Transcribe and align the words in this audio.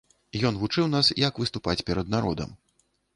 Ён 0.49 0.55
вучыў 0.61 0.87
нас, 0.93 1.11
як 1.27 1.37
выступаць 1.43 1.75
перад 1.91 2.09
народам. 2.15 2.57